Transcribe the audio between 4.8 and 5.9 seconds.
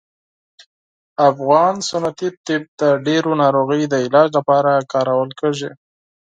کارول کیږي